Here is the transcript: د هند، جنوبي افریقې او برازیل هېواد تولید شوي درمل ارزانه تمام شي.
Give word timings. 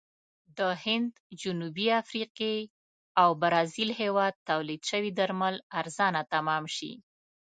د 0.57 0.59
هند، 0.83 1.11
جنوبي 1.41 1.87
افریقې 2.01 2.57
او 3.21 3.29
برازیل 3.41 3.89
هېواد 4.01 4.33
تولید 4.49 4.81
شوي 4.89 5.11
درمل 5.19 5.55
ارزانه 5.79 6.21
تمام 6.33 6.63
شي. 6.75 6.93